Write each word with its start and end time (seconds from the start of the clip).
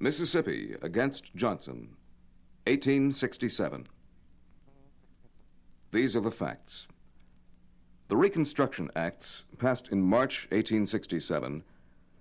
Mississippi 0.00 0.76
against 0.80 1.34
Johnson, 1.34 1.96
1867. 2.68 3.84
These 5.90 6.14
are 6.14 6.20
the 6.20 6.30
facts. 6.30 6.86
The 8.06 8.16
Reconstruction 8.16 8.92
Acts, 8.94 9.44
passed 9.58 9.88
in 9.88 10.00
March 10.00 10.44
1867, 10.52 11.64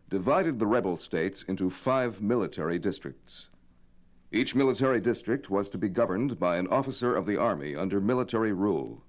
divided 0.10 0.58
the 0.58 0.66
rebel 0.66 0.98
states 0.98 1.44
into 1.44 1.70
five 1.70 2.20
military 2.20 2.80
districts. 2.80 3.52
Each 4.32 4.56
military 4.56 5.00
district 5.00 5.52
was 5.52 5.70
to 5.70 5.78
be 5.78 5.88
governed 5.88 6.40
by 6.40 6.58
an 6.58 6.68
officer 6.70 7.16
of 7.16 7.28
the 7.28 7.38
Army 7.38 7.76
under 7.76 8.02
military 8.02 8.54
rule, 8.54 9.04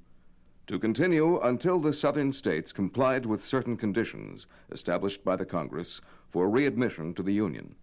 to 0.66 0.78
continue 0.78 1.40
until 1.40 1.78
the 1.78 1.94
southern 1.94 2.32
states 2.32 2.74
complied 2.74 3.24
with 3.24 3.46
certain 3.46 3.78
conditions 3.78 4.46
established 4.70 5.24
by 5.24 5.36
the 5.36 5.46
Congress 5.46 6.02
for 6.28 6.50
readmission 6.50 7.14
to 7.14 7.22
the 7.22 7.32
Union. 7.32 7.74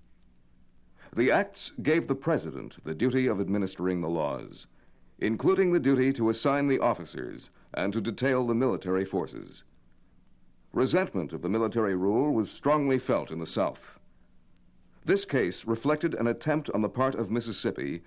The 1.15 1.31
acts 1.31 1.71
gave 1.81 2.09
the 2.09 2.15
President 2.15 2.83
the 2.83 2.93
duty 2.93 3.25
of 3.27 3.39
administering 3.39 4.01
the 4.01 4.09
laws, 4.09 4.67
including 5.17 5.71
the 5.71 5.79
duty 5.79 6.11
to 6.11 6.29
assign 6.29 6.67
the 6.67 6.81
officers 6.81 7.51
and 7.73 7.93
to 7.93 8.01
detail 8.01 8.45
the 8.45 8.53
military 8.53 9.05
forces. 9.05 9.63
Resentment 10.73 11.31
of 11.31 11.41
the 11.41 11.47
military 11.47 11.95
rule 11.95 12.33
was 12.33 12.51
strongly 12.51 12.99
felt 12.99 13.31
in 13.31 13.39
the 13.39 13.45
South. 13.45 13.97
This 15.05 15.23
case 15.23 15.63
reflected 15.63 16.15
an 16.15 16.27
attempt 16.27 16.69
on 16.71 16.81
the 16.81 16.89
part 16.89 17.15
of 17.15 17.31
Mississippi 17.31 18.03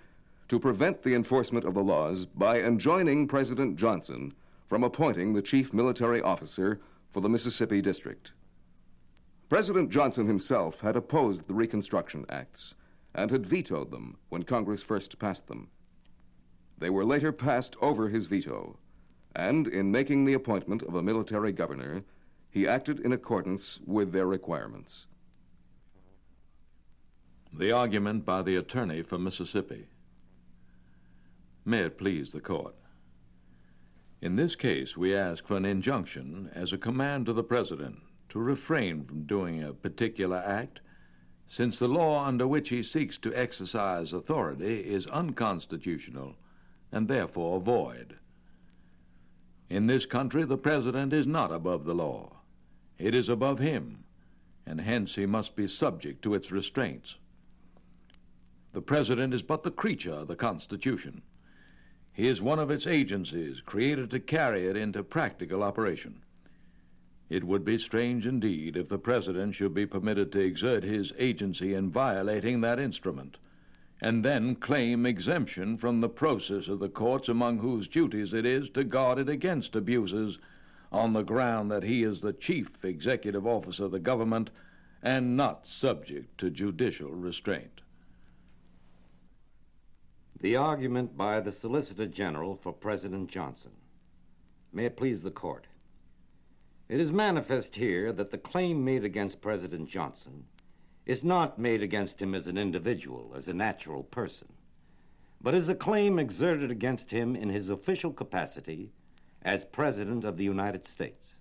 to 0.48 0.60
prevent 0.60 1.02
the 1.02 1.14
enforcement 1.14 1.64
of 1.64 1.72
the 1.72 1.82
laws 1.82 2.26
by 2.26 2.60
enjoining 2.60 3.26
President 3.26 3.76
Johnson 3.76 4.34
from 4.66 4.84
appointing 4.84 5.32
the 5.32 5.40
chief 5.40 5.72
military 5.72 6.20
officer 6.20 6.78
for 7.08 7.22
the 7.22 7.30
Mississippi 7.30 7.80
District. 7.80 8.34
President 9.48 9.88
Johnson 9.88 10.26
himself 10.26 10.80
had 10.80 10.94
opposed 10.94 11.48
the 11.48 11.54
Reconstruction 11.54 12.26
Acts 12.28 12.74
and 13.14 13.30
had 13.30 13.46
vetoed 13.46 13.90
them 13.90 14.16
when 14.28 14.42
Congress 14.42 14.82
first 14.82 15.18
passed 15.18 15.46
them. 15.46 15.68
They 16.78 16.90
were 16.90 17.04
later 17.04 17.32
passed 17.32 17.76
over 17.80 18.08
his 18.08 18.26
veto, 18.26 18.78
and 19.34 19.66
in 19.66 19.90
making 19.90 20.24
the 20.24 20.34
appointment 20.34 20.82
of 20.82 20.94
a 20.94 21.02
military 21.02 21.52
governor, 21.52 22.04
he 22.50 22.66
acted 22.66 23.00
in 23.00 23.12
accordance 23.12 23.80
with 23.86 24.12
their 24.12 24.26
requirements. 24.26 25.06
The 27.52 27.72
argument 27.72 28.24
by 28.24 28.42
the 28.42 28.56
attorney 28.56 29.02
for 29.02 29.18
Mississippi. 29.18 29.88
May 31.64 31.80
it 31.80 31.98
please 31.98 32.32
the 32.32 32.40
court. 32.40 32.74
In 34.20 34.36
this 34.36 34.56
case, 34.56 34.96
we 34.96 35.14
ask 35.14 35.46
for 35.46 35.56
an 35.56 35.64
injunction 35.64 36.50
as 36.54 36.72
a 36.72 36.78
command 36.78 37.26
to 37.26 37.32
the 37.32 37.42
President 37.42 38.00
to 38.30 38.38
refrain 38.38 39.04
from 39.04 39.24
doing 39.24 39.62
a 39.62 39.72
particular 39.72 40.38
act 40.38 40.80
since 41.48 41.78
the 41.78 41.88
law 41.88 42.26
under 42.26 42.46
which 42.46 42.68
he 42.68 42.82
seeks 42.82 43.16
to 43.18 43.34
exercise 43.34 44.12
authority 44.12 44.80
is 44.80 45.06
unconstitutional 45.06 46.36
and 46.92 47.08
therefore 47.08 47.60
void. 47.60 48.16
In 49.70 49.86
this 49.86 50.06
country, 50.06 50.44
the 50.44 50.58
President 50.58 51.12
is 51.12 51.26
not 51.26 51.50
above 51.50 51.84
the 51.84 51.94
law. 51.94 52.36
It 52.98 53.14
is 53.14 53.28
above 53.28 53.58
him, 53.58 54.04
and 54.66 54.80
hence 54.80 55.14
he 55.14 55.26
must 55.26 55.56
be 55.56 55.68
subject 55.68 56.22
to 56.22 56.34
its 56.34 56.50
restraints. 56.50 57.16
The 58.72 58.82
President 58.82 59.32
is 59.32 59.42
but 59.42 59.62
the 59.62 59.70
creature 59.70 60.12
of 60.12 60.28
the 60.28 60.36
Constitution. 60.36 61.22
He 62.12 62.28
is 62.28 62.42
one 62.42 62.58
of 62.58 62.70
its 62.70 62.86
agencies 62.86 63.60
created 63.60 64.10
to 64.10 64.20
carry 64.20 64.66
it 64.66 64.76
into 64.76 65.02
practical 65.02 65.62
operation. 65.62 66.22
It 67.30 67.44
would 67.44 67.64
be 67.64 67.76
strange 67.76 68.26
indeed 68.26 68.76
if 68.76 68.88
the 68.88 68.98
President 68.98 69.54
should 69.54 69.74
be 69.74 69.84
permitted 69.84 70.32
to 70.32 70.40
exert 70.40 70.82
his 70.82 71.12
agency 71.18 71.74
in 71.74 71.90
violating 71.90 72.62
that 72.62 72.78
instrument, 72.78 73.36
and 74.00 74.24
then 74.24 74.54
claim 74.54 75.04
exemption 75.04 75.76
from 75.76 76.00
the 76.00 76.08
process 76.08 76.68
of 76.68 76.78
the 76.78 76.88
courts 76.88 77.28
among 77.28 77.58
whose 77.58 77.86
duties 77.86 78.32
it 78.32 78.46
is 78.46 78.70
to 78.70 78.84
guard 78.84 79.18
it 79.18 79.28
against 79.28 79.76
abuses 79.76 80.38
on 80.90 81.12
the 81.12 81.22
ground 81.22 81.70
that 81.70 81.82
he 81.82 82.02
is 82.02 82.20
the 82.20 82.32
chief 82.32 82.82
executive 82.82 83.46
officer 83.46 83.84
of 83.84 83.90
the 83.90 83.98
government 83.98 84.50
and 85.02 85.36
not 85.36 85.66
subject 85.66 86.38
to 86.38 86.50
judicial 86.50 87.10
restraint. 87.10 87.82
The 90.40 90.56
argument 90.56 91.16
by 91.16 91.40
the 91.40 91.52
Solicitor 91.52 92.06
General 92.06 92.56
for 92.56 92.72
President 92.72 93.28
Johnson. 93.28 93.72
May 94.72 94.86
it 94.86 94.96
please 94.96 95.22
the 95.22 95.30
court. 95.30 95.66
It 96.88 97.00
is 97.00 97.12
manifest 97.12 97.76
here 97.76 98.14
that 98.14 98.30
the 98.30 98.38
claim 98.38 98.82
made 98.82 99.04
against 99.04 99.42
President 99.42 99.90
Johnson 99.90 100.46
is 101.04 101.22
not 101.22 101.58
made 101.58 101.82
against 101.82 102.22
him 102.22 102.34
as 102.34 102.46
an 102.46 102.56
individual, 102.56 103.34
as 103.36 103.46
a 103.46 103.52
natural 103.52 104.04
person, 104.04 104.48
but 105.38 105.52
is 105.54 105.68
a 105.68 105.74
claim 105.74 106.18
exerted 106.18 106.70
against 106.70 107.10
him 107.10 107.36
in 107.36 107.50
his 107.50 107.68
official 107.68 108.10
capacity 108.10 108.90
as 109.42 109.66
President 109.66 110.24
of 110.24 110.38
the 110.38 110.44
United 110.44 110.86
States. 110.86 111.34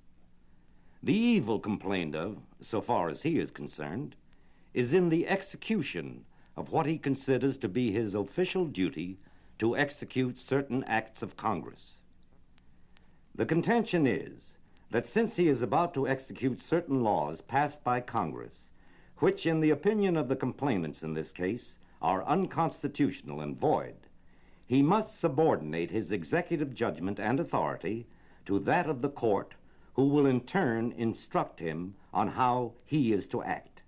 The 1.02 1.16
evil 1.16 1.62
complained 1.62 2.14
of, 2.14 2.40
so 2.59 2.81
far 2.81 3.08
as 3.08 3.22
he 3.22 3.40
is 3.40 3.50
concerned, 3.50 4.18
is 4.74 4.94
in 4.94 5.08
the 5.08 5.29
execution 5.29 6.25
of 6.58 6.74
what 6.74 6.88
he 6.88 6.97
considers 6.97 7.58
to 7.59 7.69
be 7.69 7.91
his 7.94 8.16
official 8.16 8.66
duty 8.66 9.18
to 9.59 9.78
execute 9.78 10.40
certain 10.40 10.84
acts 10.84 11.22
of 11.22 11.38
Congress. 11.38 11.96
The 13.34 13.46
contention 13.46 14.06
is 14.06 14.56
that 14.90 15.06
since 15.06 15.36
he 15.36 15.50
is 15.50 15.62
about 15.62 15.94
to 15.94 16.08
execute 16.08 16.62
certain 16.62 17.03
laws 17.03 17.42
passed 17.42 17.84
by 17.84 18.00
Congress, 18.00 18.70
which, 19.18 19.46
in 19.46 19.59
the 19.59 19.70
opinion 19.70 20.16
of 20.16 20.28
the 20.28 20.36
complainants 20.36 21.03
in 21.03 21.14
this 21.14 21.31
case, 21.31 21.75
are 22.02 22.24
unconstitutional 22.25 23.42
and 23.42 23.58
void, 23.58 23.96
he 24.66 24.81
must 24.81 25.20
subordinate 25.20 25.90
his 25.90 26.12
executive 26.12 26.74
judgment 26.74 27.20
and 27.20 27.40
authority 27.40 28.06
to 28.46 28.59
that 28.59 28.88
of 28.90 29.02
the 29.02 29.09
court, 29.09 29.56
who 29.96 30.08
will 30.08 30.26
in 30.26 30.40
turn 30.42 30.94
instruct 30.94 31.59
him 31.59 31.96
on 32.14 32.28
how 32.28 32.74
he 32.86 33.12
is 33.12 33.26
to 33.26 33.42
act. 33.44 33.81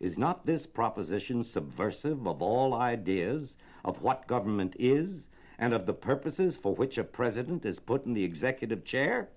Is 0.00 0.18
not 0.18 0.44
this 0.44 0.66
proposition 0.66 1.44
subversive 1.44 2.26
of 2.26 2.42
all 2.42 2.74
ideas 2.74 3.56
of 3.84 4.02
what 4.02 4.26
government 4.26 4.74
is 4.78 5.28
and 5.58 5.72
of 5.72 5.86
the 5.86 5.94
purposes 5.94 6.56
for 6.56 6.74
which 6.74 6.98
a 6.98 7.04
president 7.04 7.64
is 7.64 7.78
put 7.78 8.04
in 8.04 8.12
the 8.12 8.24
executive 8.24 8.84
chair? 8.84 9.28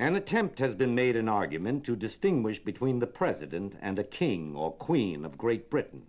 An 0.00 0.14
attempt 0.14 0.60
has 0.60 0.76
been 0.76 0.94
made 0.94 1.16
in 1.16 1.28
argument 1.28 1.82
to 1.86 1.96
distinguish 1.96 2.62
between 2.62 3.00
the 3.00 3.06
president 3.08 3.74
and 3.80 3.98
a 3.98 4.04
king 4.04 4.54
or 4.54 4.70
queen 4.70 5.24
of 5.24 5.36
Great 5.36 5.68
Britain, 5.68 6.06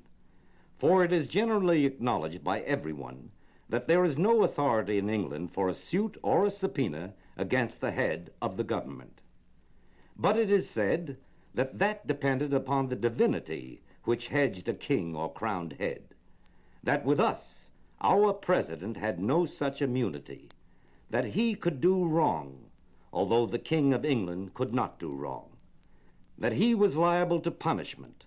for 0.77 1.03
it 1.03 1.11
is 1.11 1.25
generally 1.25 1.85
acknowledged 1.85 2.43
by 2.43 2.59
everyone 2.61 3.31
that 3.67 3.87
there 3.87 4.05
is 4.05 4.15
no 4.15 4.43
authority 4.43 4.99
in 4.99 5.09
England 5.09 5.51
for 5.51 5.67
a 5.67 5.73
suit 5.73 6.17
or 6.21 6.45
a 6.45 6.51
subpoena 6.51 7.15
against 7.35 7.81
the 7.81 7.89
head 7.89 8.29
of 8.43 8.57
the 8.57 8.63
government. 8.63 9.21
But 10.15 10.37
it 10.37 10.51
is 10.51 10.69
said 10.69 11.17
that 11.55 11.79
that 11.79 12.05
depended 12.05 12.53
upon 12.53 12.89
the 12.89 12.95
divinity 12.95 13.81
which 14.03 14.27
hedged 14.27 14.69
a 14.69 14.73
king 14.75 15.15
or 15.15 15.33
crowned 15.33 15.73
head. 15.73 16.13
That 16.83 17.05
with 17.05 17.19
us, 17.19 17.65
our 18.01 18.33
president 18.33 18.97
had 18.97 19.19
no 19.19 19.47
such 19.47 19.81
immunity, 19.81 20.47
that 21.09 21.25
he 21.25 21.55
could 21.55 21.81
do 21.81 22.05
wrong 22.05 22.68
although 23.11 23.45
the 23.45 23.59
King 23.59 23.93
of 23.93 24.05
England 24.05 24.53
could 24.53 24.73
not 24.73 24.99
do 24.99 25.11
wrong, 25.11 25.49
that 26.37 26.53
he 26.53 26.75
was 26.75 26.95
liable 26.95 27.39
to 27.39 27.51
punishment, 27.51 28.25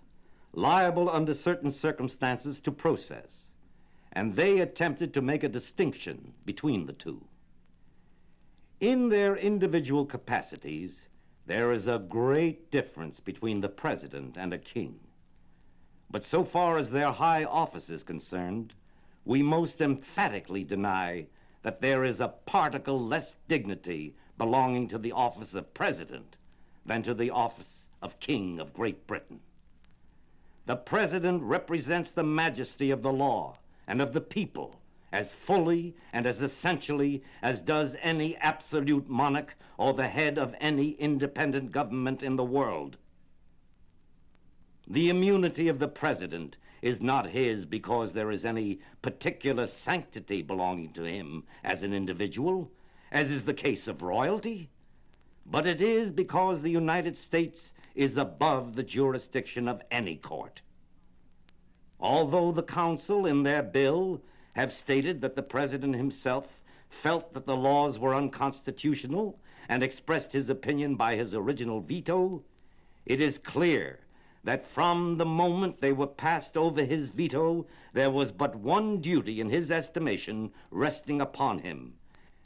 liable 0.51 1.09
under 1.09 1.33
certain 1.33 1.71
circumstances 1.71 2.59
to 2.59 2.71
process, 2.71 3.49
and 4.11 4.35
they 4.35 4.59
attempted 4.59 5.13
to 5.13 5.21
make 5.21 5.43
a 5.43 5.49
distinction 5.49 6.33
between 6.45 6.85
the 6.85 6.93
two. 6.93 7.25
In 8.79 9.09
their 9.09 9.35
individual 9.35 10.05
capacities, 10.05 11.07
there 11.45 11.71
is 11.71 11.87
a 11.87 11.99
great 11.99 12.69
difference 12.69 13.19
between 13.19 13.61
the 13.61 13.69
president 13.69 14.37
and 14.37 14.53
a 14.53 14.57
king. 14.57 14.99
But 16.11 16.25
so 16.25 16.43
far 16.43 16.77
as 16.77 16.91
their 16.91 17.11
high 17.11 17.43
office 17.43 17.89
is 17.89 18.03
concerned, 18.03 18.73
we 19.25 19.41
most 19.41 19.81
emphatically 19.81 20.63
deny 20.63 21.27
that 21.63 21.81
there 21.81 22.03
is 22.03 22.19
a 22.19 22.27
particle 22.27 22.99
less 22.99 23.35
dignity 23.47 24.15
belonging 24.37 24.87
to 24.87 24.97
the 24.97 25.11
office 25.11 25.53
of 25.53 25.73
president 25.73 26.35
than 26.85 27.03
to 27.03 27.13
the 27.13 27.29
office 27.29 27.87
of 28.01 28.19
king 28.19 28.59
of 28.59 28.73
Great 28.73 29.07
Britain. 29.07 29.39
The 30.65 30.75
president 30.75 31.43
represents 31.43 32.11
the 32.11 32.23
majesty 32.23 32.89
of 32.89 33.01
the 33.01 33.13
law 33.13 33.57
and 33.87 34.01
of 34.01 34.13
the 34.13 34.21
people 34.21 34.79
as 35.11 35.33
fully 35.33 35.95
and 36.11 36.25
as 36.25 36.41
essentially 36.41 37.21
as 37.41 37.61
does 37.61 37.95
any 38.01 38.35
absolute 38.37 39.07
monarch 39.07 39.55
or 39.77 39.93
the 39.93 40.07
head 40.07 40.37
of 40.39 40.55
any 40.59 40.91
independent 40.91 41.71
government 41.71 42.23
in 42.23 42.35
the 42.35 42.43
world. 42.43 42.97
The 44.87 45.09
immunity 45.09 45.67
of 45.67 45.79
the 45.79 45.87
president 45.87 46.57
is 46.81 46.99
not 46.99 47.29
his 47.29 47.65
because 47.65 48.11
there 48.13 48.31
is 48.31 48.43
any 48.43 48.79
particular 49.01 49.67
sanctity 49.67 50.41
belonging 50.41 50.91
to 50.93 51.03
him 51.03 51.43
as 51.63 51.83
an 51.83 51.93
individual 51.93 52.71
as 53.13 53.29
is 53.29 53.45
the 53.45 53.53
case 53.53 53.87
of 53.87 54.01
royalty, 54.01 54.67
but 55.45 55.67
it 55.67 55.79
is 55.79 56.09
because 56.09 56.61
the 56.61 56.71
United 56.71 57.15
States 57.15 57.71
is 57.93 58.17
above 58.17 58.75
the 58.75 58.81
jurisdiction 58.81 59.67
of 59.67 59.83
any 59.91 60.15
court. 60.15 60.61
Although 61.99 62.51
the 62.51 62.63
Counsel, 62.63 63.27
in 63.27 63.43
their 63.43 63.61
bill, 63.61 64.19
have 64.53 64.73
stated 64.73 65.21
that 65.21 65.35
the 65.35 65.43
President 65.43 65.95
himself 65.95 66.59
felt 66.89 67.33
that 67.35 67.45
the 67.45 67.55
laws 67.55 67.99
were 67.99 68.15
unconstitutional 68.15 69.39
and 69.69 69.83
expressed 69.83 70.33
his 70.33 70.49
opinion 70.49 70.95
by 70.95 71.15
his 71.15 71.35
original 71.35 71.81
veto, 71.81 72.43
it 73.05 73.21
is 73.21 73.37
clear 73.37 73.99
that 74.43 74.65
from 74.65 75.17
the 75.17 75.25
moment 75.25 75.79
they 75.79 75.93
were 75.93 76.07
passed 76.07 76.57
over 76.57 76.83
his 76.83 77.11
veto, 77.11 77.67
there 77.93 78.09
was 78.09 78.31
but 78.31 78.55
one 78.55 78.99
duty 78.99 79.39
in 79.39 79.51
his 79.51 79.69
estimation 79.69 80.51
resting 80.71 81.21
upon 81.21 81.59
him, 81.59 81.93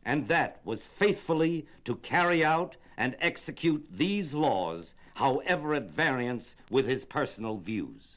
and 0.07 0.30
that 0.30 0.62
was 0.63 0.88
faithfully 0.88 1.68
to 1.83 1.98
carry 1.98 2.44
out 2.44 2.77
and 2.98 3.13
execute 3.19 3.86
these 3.92 4.33
laws, 4.33 4.94
however 5.15 5.74
at 5.74 5.92
variance 5.92 6.56
with 6.71 6.88
his 6.88 7.04
personal 7.04 7.57
views. 7.57 8.15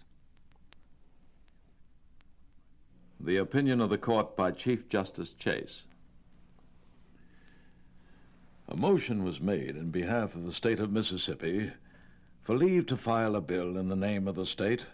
The 3.19 3.39
opinion 3.39 3.81
of 3.81 3.91
the 3.91 3.99
court 3.99 4.37
by 4.37 4.53
Chief 4.53 4.89
Justice 4.89 5.31
Chase. 5.33 5.83
A 8.69 8.77
motion 8.77 9.25
was 9.25 9.41
made 9.41 9.75
in 9.75 9.91
behalf 9.91 10.37
of 10.37 10.47
the 10.47 10.53
state 10.53 10.79
of 10.79 10.93
Mississippi 10.93 11.73
for 12.45 12.57
leave 12.57 12.87
to 12.87 12.97
file 12.97 13.35
a 13.35 13.41
bill 13.41 13.77
in 13.77 13.89
the 13.89 13.97
name 13.97 14.29
of 14.29 14.37
the 14.37 14.47
state, 14.47 14.87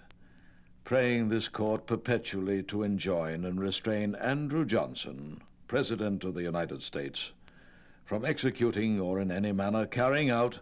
praying 0.84 1.28
this 1.28 1.46
court 1.46 1.86
perpetually 1.86 2.62
to 2.62 2.82
enjoin 2.82 3.44
and 3.44 3.60
restrain 3.60 4.14
Andrew 4.14 4.64
Johnson, 4.64 5.42
President 5.68 6.22
of 6.24 6.34
the 6.34 6.42
United 6.42 6.82
States, 6.82 7.32
from 8.04 8.24
executing 8.24 9.00
or 9.00 9.18
in 9.18 9.30
any 9.30 9.52
manner 9.52 9.86
carrying 9.86 10.30
out 10.30 10.60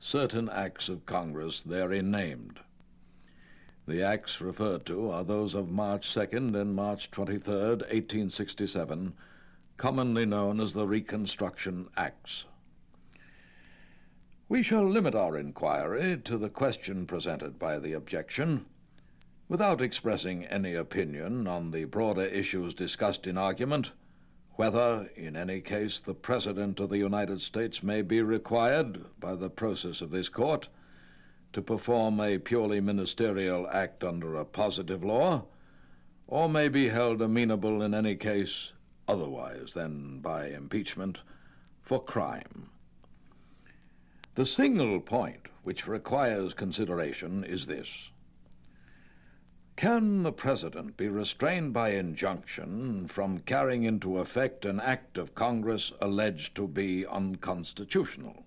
certain 0.00 0.48
acts 0.48 0.88
of 0.88 1.04
Congress 1.04 1.60
therein 1.60 2.10
named. 2.10 2.60
The 3.86 4.02
acts 4.02 4.40
referred 4.40 4.86
to 4.86 5.10
are 5.10 5.24
those 5.24 5.54
of 5.54 5.70
March 5.70 6.08
2nd 6.08 6.60
and 6.60 6.74
March 6.74 7.10
23rd, 7.10 7.82
1867, 7.82 9.12
commonly 9.76 10.26
known 10.26 10.60
as 10.60 10.72
the 10.72 10.86
Reconstruction 10.86 11.88
Acts. 11.96 12.46
We 14.48 14.62
shall 14.62 14.88
limit 14.88 15.14
our 15.14 15.36
inquiry 15.36 16.18
to 16.24 16.38
the 16.38 16.48
question 16.48 17.06
presented 17.06 17.58
by 17.58 17.78
the 17.78 17.92
objection, 17.92 18.64
without 19.48 19.80
expressing 19.80 20.44
any 20.46 20.74
opinion 20.74 21.46
on 21.46 21.72
the 21.72 21.84
broader 21.84 22.24
issues 22.24 22.72
discussed 22.72 23.26
in 23.26 23.36
argument, 23.36 23.92
whether, 24.56 25.08
in 25.16 25.36
any 25.36 25.60
case, 25.60 26.00
the 26.00 26.14
President 26.14 26.80
of 26.80 26.90
the 26.90 26.98
United 26.98 27.40
States 27.40 27.82
may 27.82 28.02
be 28.02 28.20
required, 28.22 29.04
by 29.20 29.34
the 29.34 29.50
process 29.50 30.00
of 30.00 30.10
this 30.10 30.28
court, 30.28 30.68
to 31.52 31.62
perform 31.62 32.20
a 32.20 32.38
purely 32.38 32.80
ministerial 32.80 33.68
act 33.68 34.02
under 34.02 34.36
a 34.36 34.44
positive 34.44 35.04
law, 35.04 35.44
or 36.26 36.48
may 36.48 36.68
be 36.68 36.88
held 36.88 37.22
amenable 37.22 37.82
in 37.82 37.94
any 37.94 38.16
case 38.16 38.72
otherwise 39.06 39.72
than 39.72 40.18
by 40.20 40.48
impeachment 40.48 41.18
for 41.82 42.02
crime. 42.02 42.68
The 44.34 44.46
single 44.46 45.00
point 45.00 45.48
which 45.62 45.86
requires 45.86 46.54
consideration 46.54 47.44
is 47.44 47.66
this 47.66 48.10
Can 49.76 50.22
the 50.22 50.32
President 50.32 50.96
be 50.96 51.08
restrained 51.08 51.74
by 51.74 51.90
injunction 51.90 53.06
from 53.08 53.40
carrying 53.40 53.82
into 53.82 54.16
effect 54.18 54.64
an 54.64 54.80
act 54.80 55.18
of 55.18 55.34
Congress 55.34 55.92
alleged 56.00 56.54
to 56.54 56.66
be 56.66 57.04
unconstitutional? 57.04 58.46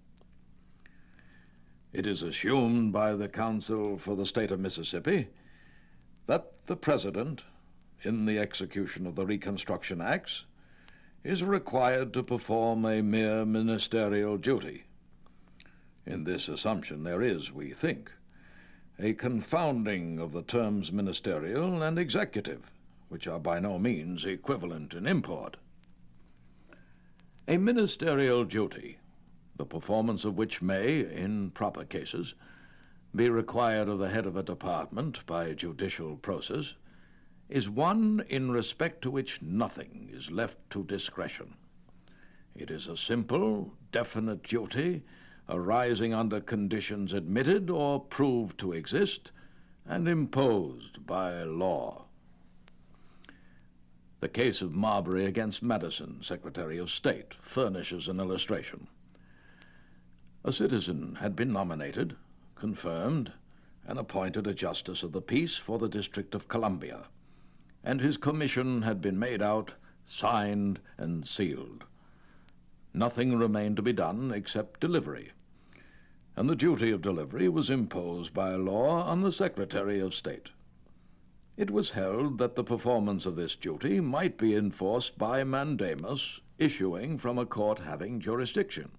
It 1.94 2.08
is 2.08 2.24
assumed 2.24 2.94
by 2.94 3.14
the 3.14 3.28
Counsel 3.28 4.00
for 4.00 4.16
the 4.16 4.26
State 4.26 4.50
of 4.50 4.60
Mississippi 4.60 5.28
that 6.26 6.66
the 6.66 6.76
President, 6.76 7.44
in 8.02 8.26
the 8.26 8.40
execution 8.40 9.06
of 9.06 9.16
the 9.16 9.28
Reconstruction 9.28 10.02
Acts, 10.02 10.46
is 11.24 11.44
required 11.44 12.12
to 12.14 12.24
perform 12.24 12.86
a 12.86 13.04
mere 13.04 13.46
ministerial 13.46 14.38
duty. 14.38 14.86
In 16.08 16.24
this 16.24 16.48
assumption 16.48 17.04
there 17.04 17.22
is, 17.22 17.52
we 17.52 17.72
think, 17.72 18.12
a 19.02 19.14
confounding 19.14 20.20
of 20.20 20.34
the 20.34 20.42
terms 20.42 20.92
ministerial 20.92 21.82
and 21.82 21.98
executive, 21.98 22.70
which 23.08 23.28
are 23.28 23.40
by 23.40 23.58
no 23.58 23.80
means 23.80 24.26
equivalent 24.26 24.94
in 24.94 25.08
import. 25.08 25.56
A 27.48 27.58
ministerial 27.58 28.44
duty, 28.44 28.98
the 29.56 29.66
performance 29.66 30.26
of 30.26 30.38
which 30.38 30.62
may, 30.62 31.00
in 31.00 31.50
proper 31.52 31.86
cases, 31.86 32.36
be 33.16 33.30
required 33.30 33.88
of 33.88 34.00
the 34.00 34.10
head 34.10 34.26
of 34.26 34.36
a 34.36 34.44
department 34.44 35.26
by 35.26 35.54
judicial 35.54 36.18
process, 36.18 36.74
is 37.48 37.70
one 37.70 38.24
in 38.30 38.52
respect 38.52 39.02
to 39.02 39.10
which 39.10 39.42
nothing 39.42 40.10
is 40.14 40.30
left 40.30 40.58
to 40.70 40.84
discretion. 40.84 41.56
It 42.54 42.70
is 42.70 42.88
a 42.88 42.98
simple, 42.98 43.74
definite 43.92 44.44
duty 44.44 45.04
arising 45.50 46.14
under 46.14 46.40
conditions 46.40 47.12
admitted 47.12 47.70
or 47.72 48.00
proved 48.00 48.60
to 48.60 48.72
exist 48.72 49.32
and 49.86 50.08
imposed 50.08 51.06
by 51.08 51.44
law. 51.44 52.06
The 54.20 54.30
case 54.30 54.62
of 54.62 54.76
Marbury 54.76 55.26
against 55.26 55.64
Madison, 55.64 56.22
Secretary 56.22 56.78
of 56.78 56.92
State, 56.92 57.34
furnishes 57.42 58.08
an 58.08 58.20
illustration. 58.20 58.88
A 60.44 60.52
citizen 60.52 61.16
had 61.16 61.36
been 61.36 61.52
nominated, 61.52 62.16
confirmed, 62.56 63.32
and 63.88 63.98
appointed 63.98 64.46
a 64.46 64.54
justice 64.54 65.02
of 65.02 65.14
the 65.14 65.22
peace 65.22 65.58
for 65.58 65.80
the 65.80 65.90
District 65.90 66.36
of 66.36 66.48
Columbia, 66.48 67.06
and 67.84 68.02
his 68.02 68.18
commission 68.18 68.84
had 68.84 69.02
been 69.02 69.18
made 69.18 69.42
out, 69.42 69.74
signed, 70.06 70.80
and 70.98 71.28
sealed. 71.28 71.86
Nothing 72.94 73.38
remained 73.38 73.78
to 73.78 73.82
be 73.82 73.94
done 73.94 74.32
except 74.32 74.80
delivery 74.80 75.32
and 76.40 76.48
the 76.48 76.56
duty 76.56 76.90
of 76.90 77.02
delivery 77.02 77.50
was 77.50 77.70
imposed 77.70 78.34
by 78.34 78.56
law 78.56 79.04
on 79.04 79.22
the 79.22 79.32
Secretary 79.32 80.00
of 80.00 80.14
State. 80.14 80.48
It 81.58 81.70
was 81.70 81.90
held 81.90 82.38
that 82.38 82.56
the 82.56 82.64
performance 82.64 83.26
of 83.26 83.36
this 83.36 83.58
duty 83.58 84.00
might 84.00 84.38
be 84.38 84.56
enforced 84.56 85.18
by 85.18 85.44
mandamus 85.44 86.40
issuing 86.58 87.18
from 87.18 87.38
a 87.38 87.46
court 87.46 87.80
having 87.80 88.22
jurisdiction. 88.22 88.90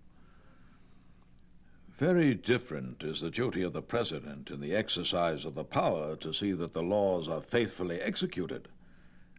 Very 1.97 2.35
different 2.35 3.03
is 3.03 3.23
the 3.23 3.31
duty 3.31 3.63
of 3.63 3.73
the 3.73 3.81
President 3.81 4.51
in 4.51 4.61
the 4.61 4.77
exercise 4.77 5.47
of 5.47 5.55
the 5.55 5.65
power 5.65 6.17
to 6.17 6.35
see 6.35 6.53
that 6.53 6.75
the 6.75 6.83
laws 6.83 7.27
are 7.27 7.41
faithfully 7.41 8.03
executed, 8.03 8.69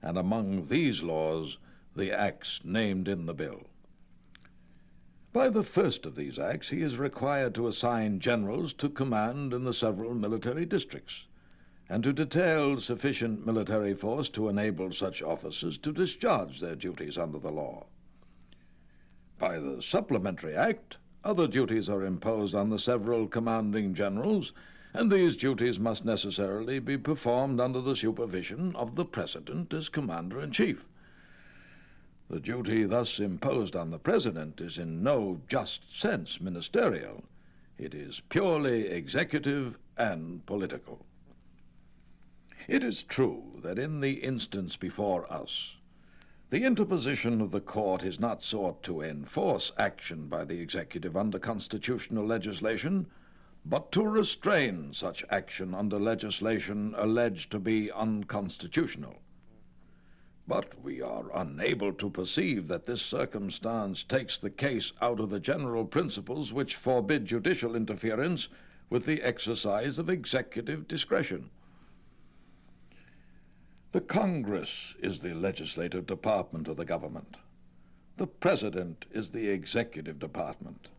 and 0.01 0.17
among 0.17 0.69
these 0.69 1.03
laws, 1.03 1.59
the 1.95 2.11
acts 2.11 2.61
named 2.63 3.07
in 3.07 3.27
the 3.27 3.35
bill. 3.35 3.67
By 5.33 5.47
the 5.47 5.63
first 5.63 6.05
of 6.05 6.15
these 6.15 6.37
acts, 6.37 6.69
he 6.69 6.81
is 6.81 6.97
required 6.97 7.55
to 7.55 7.67
assign 7.67 8.19
generals 8.19 8.73
to 8.73 8.89
command 8.89 9.53
in 9.53 9.63
the 9.63 9.73
several 9.73 10.13
military 10.13 10.65
districts, 10.65 11.25
and 11.87 12.03
to 12.03 12.11
detail 12.11 12.81
sufficient 12.81 13.45
military 13.45 13.93
force 13.93 14.27
to 14.29 14.49
enable 14.49 14.91
such 14.91 15.21
officers 15.21 15.77
to 15.77 15.93
discharge 15.93 16.59
their 16.59 16.75
duties 16.75 17.17
under 17.17 17.39
the 17.39 17.49
law. 17.49 17.85
By 19.39 19.57
the 19.57 19.81
supplementary 19.81 20.53
act, 20.53 20.97
other 21.23 21.47
duties 21.47 21.87
are 21.87 22.03
imposed 22.03 22.53
on 22.53 22.69
the 22.69 22.79
several 22.79 23.27
commanding 23.27 23.93
generals, 23.93 24.51
and 24.93 25.09
these 25.09 25.37
duties 25.37 25.79
must 25.79 26.03
necessarily 26.03 26.79
be 26.79 26.97
performed 26.97 27.61
under 27.61 27.79
the 27.79 27.95
supervision 27.95 28.75
of 28.75 28.95
the 28.95 29.05
President 29.05 29.73
as 29.73 29.87
Commander 29.87 30.41
in 30.41 30.51
Chief. 30.51 30.85
The 32.31 32.39
duty 32.39 32.85
thus 32.85 33.19
imposed 33.19 33.75
on 33.75 33.91
the 33.91 33.99
President 33.99 34.61
is 34.61 34.77
in 34.77 35.03
no 35.03 35.41
just 35.49 35.93
sense 35.93 36.39
ministerial. 36.39 37.25
It 37.77 37.93
is 37.93 38.21
purely 38.29 38.87
executive 38.87 39.77
and 39.97 40.45
political. 40.45 41.05
It 42.69 42.85
is 42.85 43.03
true 43.03 43.59
that 43.63 43.77
in 43.77 43.99
the 43.99 44.23
instance 44.23 44.77
before 44.77 45.29
us, 45.29 45.75
the 46.51 46.63
interposition 46.63 47.41
of 47.41 47.51
the 47.51 47.59
court 47.59 48.01
is 48.01 48.17
not 48.17 48.43
sought 48.43 48.81
to 48.83 49.01
enforce 49.01 49.73
action 49.77 50.29
by 50.29 50.45
the 50.45 50.61
executive 50.61 51.17
under 51.17 51.37
constitutional 51.37 52.25
legislation, 52.25 53.07
but 53.65 53.91
to 53.91 54.07
restrain 54.07 54.93
such 54.93 55.25
action 55.29 55.75
under 55.75 55.99
legislation 55.99 56.95
alleged 56.97 57.51
to 57.51 57.59
be 57.59 57.91
unconstitutional. 57.91 59.19
But 60.47 60.81
we 60.83 61.01
are 61.01 61.31
unable 61.35 61.93
to 61.93 62.09
perceive 62.09 62.67
that 62.67 62.85
this 62.85 63.01
circumstance 63.01 64.03
takes 64.03 64.37
the 64.37 64.49
case 64.49 64.91
out 65.01 65.19
of 65.19 65.29
the 65.29 65.39
general 65.39 65.85
principles 65.85 66.51
which 66.51 66.75
forbid 66.75 67.25
judicial 67.25 67.75
interference 67.75 68.49
with 68.89 69.05
the 69.05 69.21
exercise 69.21 69.97
of 69.97 70.09
executive 70.09 70.87
discretion. 70.87 71.49
The 73.91 74.01
Congress 74.01 74.95
is 75.01 75.19
the 75.19 75.33
legislative 75.33 76.05
department 76.05 76.67
of 76.67 76.77
the 76.77 76.85
government. 76.85 77.37
The 78.17 78.27
President 78.27 79.05
is 79.11 79.31
the 79.31 79.49
executive 79.49 80.19
department. 80.19 80.89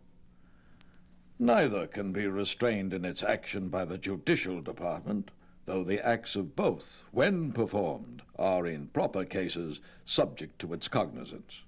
Neither 1.39 1.87
can 1.87 2.13
be 2.13 2.27
restrained 2.27 2.93
in 2.93 3.05
its 3.05 3.23
action 3.23 3.69
by 3.69 3.85
the 3.85 3.99
judicial 3.99 4.61
department, 4.61 5.31
though 5.65 5.85
the 5.85 6.05
acts 6.05 6.35
of 6.35 6.57
both, 6.57 7.05
when 7.13 7.53
performed, 7.53 8.23
are 8.37 8.67
in 8.67 8.89
proper 8.89 9.25
cases 9.25 9.81
subject 10.05 10.59
to 10.59 10.73
its 10.73 10.89
cognizance. 10.89 11.63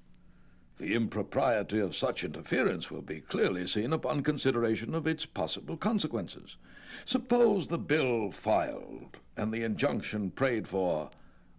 The 0.78 0.94
impropriety 0.94 1.78
of 1.78 1.94
such 1.94 2.24
interference 2.24 2.90
will 2.90 3.02
be 3.02 3.20
clearly 3.20 3.66
seen 3.66 3.92
upon 3.92 4.24
consideration 4.24 4.94
of 4.94 5.06
its 5.06 5.24
possible 5.24 5.76
consequences. 5.76 6.56
Suppose 7.04 7.68
the 7.68 7.78
bill 7.78 8.32
filed 8.32 9.18
and 9.36 9.52
the 9.52 9.62
injunction 9.62 10.30
prayed 10.32 10.66
for 10.66 11.10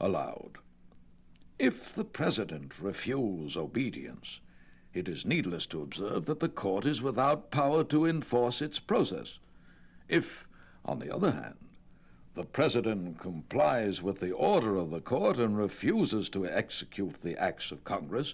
allowed. 0.02 0.58
If 1.58 1.94
the 1.94 2.04
President 2.04 2.78
refuse 2.82 3.56
obedience, 3.56 4.42
it 4.94 5.08
is 5.08 5.26
needless 5.26 5.66
to 5.68 5.82
observe 5.82 6.26
that 6.26 6.42
the 6.42 6.50
court 6.50 6.86
is 6.86 7.02
without 7.02 7.52
power 7.52 7.86
to 7.86 8.06
enforce 8.06 8.62
its 8.62 8.80
process. 8.80 9.40
If, 10.10 10.46
on 10.84 11.00
the 11.00 11.14
other 11.14 11.32
hand, 11.32 11.56
the 12.36 12.44
President 12.44 13.18
complies 13.18 14.02
with 14.02 14.20
the 14.20 14.34
order 14.34 14.76
of 14.76 14.92
the 14.92 15.00
court 15.00 15.38
and 15.38 15.58
refuses 15.58 16.28
to 16.30 16.46
execute 16.46 17.22
the 17.22 17.42
acts 17.42 17.72
of 17.72 17.84
Congress, 17.86 18.34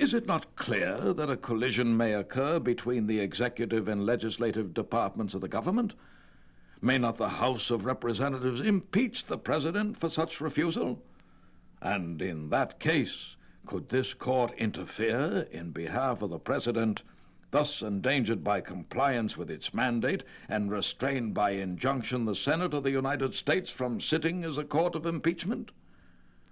is 0.00 0.12
it 0.12 0.26
not 0.26 0.56
clear 0.56 0.96
that 1.14 1.30
a 1.30 1.36
collision 1.36 1.96
may 1.96 2.14
occur 2.14 2.58
between 2.58 3.06
the 3.06 3.20
executive 3.20 3.86
and 3.86 4.04
legislative 4.04 4.74
departments 4.74 5.34
of 5.34 5.40
the 5.40 5.48
government? 5.48 5.94
May 6.80 6.98
not 6.98 7.16
the 7.16 7.28
House 7.28 7.70
of 7.70 7.84
Representatives 7.84 8.60
impeach 8.60 9.24
the 9.24 9.38
President 9.38 9.96
for 9.96 10.10
such 10.10 10.40
refusal? 10.40 11.00
And 11.80 12.20
in 12.20 12.50
that 12.50 12.80
case, 12.80 13.36
could 13.66 13.88
this 13.88 14.14
court 14.14 14.52
interfere 14.58 15.46
in 15.52 15.70
behalf 15.70 16.22
of 16.22 16.30
the 16.30 16.40
President, 16.40 17.02
thus 17.52 17.82
endangered 17.82 18.42
by 18.42 18.62
compliance 18.62 19.36
with 19.36 19.50
its 19.50 19.74
mandate 19.74 20.24
and 20.48 20.70
restrained 20.70 21.34
by 21.34 21.50
injunction 21.50 22.24
the 22.24 22.34
Senate 22.34 22.72
of 22.72 22.82
the 22.82 22.90
United 22.90 23.34
States 23.34 23.70
from 23.70 24.00
sitting 24.00 24.42
as 24.42 24.56
a 24.56 24.64
court 24.64 24.94
of 24.94 25.04
impeachment? 25.04 25.70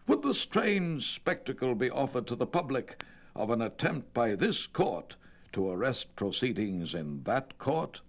Would 0.06 0.20
the 0.22 0.34
strange 0.34 1.10
spectacle 1.10 1.74
be 1.74 1.90
offered 1.90 2.26
to 2.26 2.36
the 2.36 2.46
public 2.46 3.02
of 3.34 3.48
an 3.48 3.62
attempt 3.62 4.12
by 4.12 4.34
this 4.34 4.66
court 4.66 5.16
to 5.52 5.70
arrest 5.70 6.14
proceedings 6.16 6.94
in 6.94 7.22
that 7.24 7.56
court? 7.58 8.02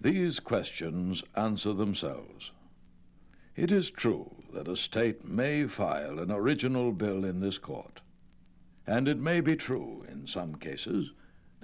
These 0.00 0.40
questions 0.40 1.22
answer 1.36 1.74
themselves. 1.74 2.52
It 3.54 3.70
is 3.70 3.90
true 3.90 4.34
that 4.54 4.66
a 4.66 4.76
state 4.76 5.26
may 5.26 5.66
file 5.66 6.18
an 6.18 6.30
original 6.30 6.90
bill 6.92 7.24
in 7.24 7.40
this 7.40 7.58
court, 7.58 8.00
and 8.86 9.08
it 9.08 9.20
may 9.20 9.40
be 9.40 9.56
true, 9.56 10.06
in 10.10 10.26
some 10.26 10.54
cases, 10.54 11.12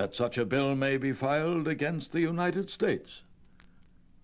that 0.00 0.16
such 0.16 0.38
a 0.38 0.46
bill 0.46 0.74
may 0.74 0.96
be 0.96 1.12
filed 1.12 1.68
against 1.68 2.10
the 2.10 2.22
United 2.22 2.70
States. 2.70 3.20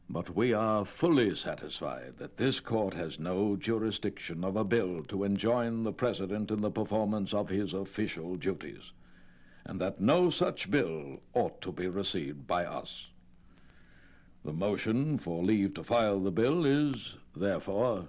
But 0.08 0.34
we 0.34 0.54
are 0.54 0.86
fully 0.86 1.34
satisfied 1.34 2.14
that 2.16 2.38
this 2.38 2.60
court 2.60 2.94
has 2.94 3.20
no 3.20 3.56
jurisdiction 3.56 4.42
of 4.42 4.56
a 4.56 4.64
bill 4.64 5.02
to 5.08 5.22
enjoin 5.22 5.82
the 5.82 5.92
President 5.92 6.50
in 6.50 6.62
the 6.62 6.70
performance 6.70 7.34
of 7.34 7.50
his 7.50 7.74
official 7.74 8.36
duties, 8.36 8.92
and 9.66 9.78
that 9.78 10.00
no 10.00 10.30
such 10.30 10.70
bill 10.70 11.20
ought 11.34 11.60
to 11.60 11.72
be 11.72 11.88
received 11.88 12.46
by 12.46 12.64
us. 12.64 13.08
The 14.46 14.54
motion 14.54 15.18
for 15.18 15.44
leave 15.44 15.74
to 15.74 15.84
file 15.84 16.20
the 16.20 16.30
bill 16.30 16.64
is, 16.64 17.16
therefore, 17.36 18.08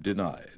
denied. 0.00 0.51